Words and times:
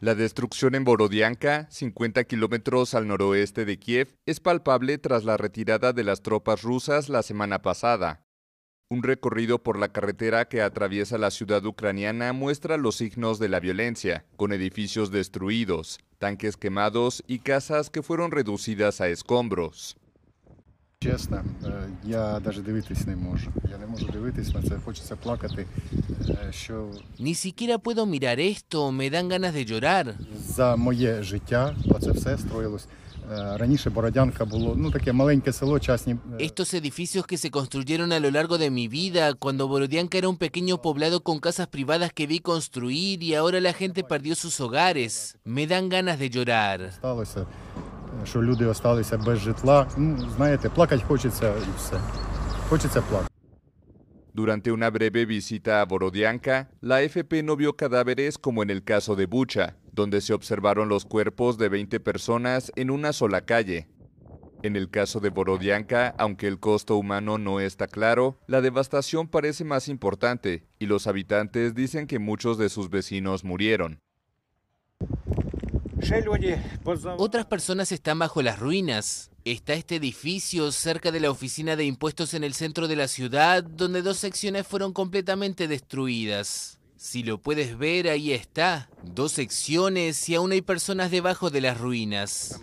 La 0.00 0.14
destrucción 0.14 0.74
en 0.74 0.84
Borodianka, 0.84 1.66
50 1.70 2.24
kilómetros 2.24 2.94
al 2.94 3.08
noroeste 3.08 3.64
de 3.64 3.78
Kiev, 3.78 4.16
es 4.26 4.40
palpable 4.40 4.98
tras 4.98 5.24
la 5.24 5.36
retirada 5.36 5.92
de 5.92 6.04
las 6.04 6.22
tropas 6.22 6.62
rusas 6.62 7.08
la 7.08 7.22
semana 7.22 7.62
pasada. 7.62 8.22
Un 8.88 9.02
recorrido 9.02 9.62
por 9.62 9.78
la 9.78 9.88
carretera 9.88 10.48
que 10.48 10.62
atraviesa 10.62 11.18
la 11.18 11.30
ciudad 11.30 11.64
ucraniana 11.64 12.32
muestra 12.32 12.76
los 12.76 12.96
signos 12.96 13.38
de 13.38 13.48
la 13.48 13.58
violencia, 13.58 14.26
con 14.36 14.52
edificios 14.52 15.10
destruidos, 15.10 15.98
tanques 16.18 16.56
quemados 16.56 17.24
y 17.26 17.40
casas 17.40 17.90
que 17.90 18.02
fueron 18.02 18.30
reducidas 18.30 19.00
a 19.00 19.08
escombros. 19.08 19.96
Чесно, 20.98 21.44
е, 21.64 21.70
я 22.04 22.40
навіть 22.40 22.62
дивитись 22.64 23.06
не 23.06 23.16
можу. 23.16 23.52
Я 23.70 23.78
не 23.78 23.86
можу 23.86 24.06
дивитись 24.06 24.54
на 24.54 24.62
це, 24.62 24.78
хочеться 24.84 25.16
плакати, 25.16 25.66
е, 26.09 26.09
що 26.09 26.09
Ni 27.18 27.34
siquiera 27.34 27.78
puedo 27.78 28.06
mirar 28.06 28.38
esto, 28.40 28.92
me 28.92 29.10
dan 29.10 29.28
ganas 29.28 29.52
de 29.54 29.64
llorar. 29.64 30.14
за 30.48 30.76
моє 30.76 31.22
життя 31.22 31.74
оце 31.90 32.10
все 32.10 32.38
строїлось. 32.38 32.86
Е, 33.32 33.56
Раніше 33.56 33.90
Бородянка 33.90 34.44
було 34.44 34.74
ну 34.76 34.90
таке 34.90 35.12
маленьке 35.12 35.52
село, 35.52 35.80
частні. 35.80 36.16
е, 36.40 36.44
Estos 36.44 36.74
edificios 36.74 37.24
que 37.26 37.36
se 37.36 37.50
construyeron 37.50 38.12
a 38.12 38.20
lo 38.20 38.30
largo 38.30 38.56
de 38.58 38.70
mi 38.70 38.88
vida, 38.88 39.34
cuando 39.34 39.68
Borodianka 39.68 40.18
era 40.18 40.28
un 40.28 40.36
pequeño 40.36 40.74
poblado 40.82 41.20
con 41.22 41.38
casas 41.40 41.66
privadas 41.66 42.10
que 42.12 42.26
vi 42.26 42.38
construir 42.38 43.22
y 43.22 43.34
ahora 43.34 43.60
la 43.60 43.72
gente 43.72 44.04
perdió 44.04 44.34
sus 44.34 44.60
hogares. 44.60 45.36
Me 45.44 45.66
dan 45.66 45.88
ganas 45.88 46.18
de 46.18 46.28
llorar. 46.30 46.92
Сталося, 46.92 47.40
е, 47.40 48.26
що 48.26 48.42
люди 48.42 48.64
залишилися 48.64 49.18
без 49.18 49.38
житла. 49.38 49.86
Ну, 49.96 50.28
знаєте, 50.36 50.68
плакати 50.68 51.02
хочеться 51.08 51.48
і 51.48 51.70
все. 51.78 51.96
Хочеться 52.68 53.00
плакати. 53.02 53.29
Durante 54.33 54.71
una 54.71 54.89
breve 54.89 55.25
visita 55.25 55.81
a 55.81 55.85
Borodianka, 55.85 56.69
la 56.79 57.01
FP 57.01 57.43
no 57.43 57.57
vio 57.57 57.75
cadáveres 57.75 58.37
como 58.37 58.63
en 58.63 58.69
el 58.69 58.83
caso 58.83 59.17
de 59.17 59.25
Bucha, 59.25 59.75
donde 59.91 60.21
se 60.21 60.33
observaron 60.33 60.87
los 60.87 61.03
cuerpos 61.03 61.57
de 61.57 61.67
20 61.67 61.99
personas 61.99 62.71
en 62.77 62.91
una 62.91 63.11
sola 63.11 63.41
calle. 63.41 63.89
En 64.63 64.77
el 64.77 64.89
caso 64.89 65.19
de 65.19 65.31
Borodianka, 65.31 66.15
aunque 66.17 66.47
el 66.47 66.59
costo 66.59 66.95
humano 66.95 67.37
no 67.37 67.59
está 67.59 67.87
claro, 67.87 68.39
la 68.47 68.61
devastación 68.61 69.27
parece 69.27 69.65
más 69.65 69.89
importante 69.89 70.65
y 70.79 70.85
los 70.85 71.07
habitantes 71.07 71.75
dicen 71.75 72.07
que 72.07 72.19
muchos 72.19 72.57
de 72.57 72.69
sus 72.69 72.89
vecinos 72.89 73.43
murieron. 73.43 73.99
Pues, 76.83 77.05
Otras 77.17 77.45
personas 77.45 77.91
están 77.91 78.19
bajo 78.19 78.41
las 78.41 78.59
ruinas, 78.59 79.30
Está 79.43 79.73
este 79.73 79.95
edificio 79.95 80.71
cerca 80.71 81.11
de 81.11 81.19
la 81.19 81.31
oficina 81.31 81.75
de 81.75 81.83
impuestos 81.83 82.35
en 82.35 82.43
el 82.43 82.53
centro 82.53 82.87
de 82.87 82.95
la 82.95 83.07
ciudad, 83.07 83.63
donde 83.63 84.03
dos 84.03 84.17
secciones 84.17 84.67
fueron 84.67 84.93
completamente 84.93 85.67
destruidas. 85.67 86.79
Si 86.95 87.23
lo 87.23 87.41
puedes 87.41 87.75
ver, 87.75 88.07
ahí 88.07 88.33
está. 88.33 88.91
Dos 89.03 89.31
secciones 89.31 90.29
y 90.29 90.35
aún 90.35 90.51
hay 90.51 90.61
personas 90.61 91.09
debajo 91.09 91.49
de 91.49 91.61
las 91.61 91.79
ruinas. 91.79 92.61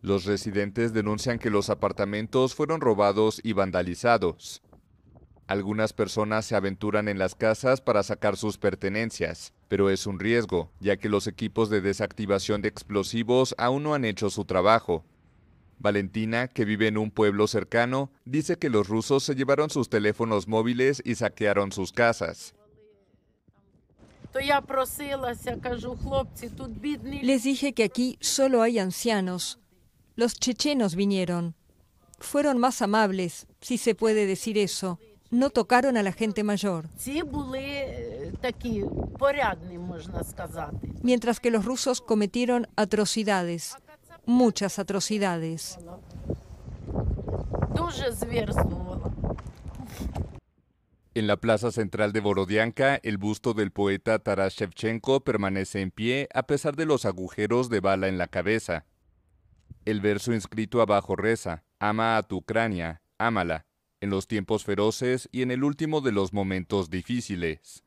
Los 0.00 0.24
residentes 0.24 0.94
denuncian 0.94 1.38
que 1.38 1.50
los 1.50 1.68
apartamentos 1.68 2.54
fueron 2.54 2.80
robados 2.80 3.38
y 3.44 3.52
vandalizados. 3.52 4.62
Algunas 5.46 5.92
personas 5.92 6.46
se 6.46 6.56
aventuran 6.56 7.06
en 7.06 7.18
las 7.18 7.34
casas 7.34 7.82
para 7.82 8.02
sacar 8.02 8.38
sus 8.38 8.56
pertenencias 8.56 9.52
pero 9.70 9.88
es 9.88 10.08
un 10.08 10.18
riesgo, 10.18 10.68
ya 10.80 10.96
que 10.96 11.08
los 11.08 11.28
equipos 11.28 11.70
de 11.70 11.80
desactivación 11.80 12.60
de 12.60 12.66
explosivos 12.66 13.54
aún 13.56 13.84
no 13.84 13.94
han 13.94 14.04
hecho 14.04 14.28
su 14.28 14.44
trabajo. 14.44 15.04
Valentina, 15.78 16.48
que 16.48 16.64
vive 16.64 16.88
en 16.88 16.98
un 16.98 17.12
pueblo 17.12 17.46
cercano, 17.46 18.10
dice 18.24 18.56
que 18.56 18.68
los 18.68 18.88
rusos 18.88 19.22
se 19.22 19.36
llevaron 19.36 19.70
sus 19.70 19.88
teléfonos 19.88 20.48
móviles 20.48 21.00
y 21.04 21.14
saquearon 21.14 21.70
sus 21.70 21.92
casas. 21.92 22.52
Les 27.22 27.44
dije 27.44 27.72
que 27.72 27.84
aquí 27.84 28.18
solo 28.20 28.62
hay 28.62 28.80
ancianos. 28.80 29.60
Los 30.16 30.34
chechenos 30.34 30.96
vinieron. 30.96 31.54
Fueron 32.18 32.58
más 32.58 32.82
amables, 32.82 33.46
si 33.60 33.78
se 33.78 33.94
puede 33.94 34.26
decir 34.26 34.58
eso. 34.58 34.98
No 35.30 35.50
tocaron 35.50 35.96
a 35.96 36.02
la 36.02 36.10
gente 36.10 36.42
mayor. 36.42 36.88
такі 38.41 38.85
порядні, 39.19 39.77
можна 39.77 40.23
сказати. 40.23 40.87
mientras 41.03 41.39
que 41.39 41.51
los 41.51 41.65
rusos 41.65 42.01
cometieron 42.01 42.67
atrocidades, 42.75 43.77
muchas 44.25 44.79
atrocidades. 44.79 45.77
Дуже 47.75 48.11
звірствувала. 48.11 49.11
En 51.17 51.27
la 51.27 51.37
plaza 51.37 51.71
central 51.71 52.11
de 52.11 52.19
Borodianka, 52.19 52.99
el 53.01 53.17
busto 53.17 53.53
del 53.53 53.71
poeta 53.71 54.19
Taras 54.19 54.53
Shevchenko 54.55 55.21
permanece 55.21 55.79
en 55.79 55.91
pie 55.91 56.27
a 56.33 56.43
pesar 56.43 56.75
de 56.75 56.85
los 56.85 57.05
agujeros 57.05 57.69
de 57.69 57.79
bala 57.79 58.09
en 58.09 58.17
la 58.17 58.27
cabeza. 58.27 58.85
El 59.85 60.01
verso 60.01 60.33
inscrito 60.33 60.81
abajo 60.81 61.15
reza, 61.15 61.63
ama 61.79 62.17
a 62.17 62.23
tu 62.23 62.37
Ucrania, 62.37 63.01
ámala, 63.17 63.65
en 64.01 64.09
los 64.09 64.27
tiempos 64.27 64.65
feroces 64.65 65.29
y 65.31 65.41
en 65.41 65.51
el 65.51 65.63
último 65.63 66.01
de 66.01 66.11
los 66.11 66.33
momentos 66.33 66.89
difíciles. 66.89 67.85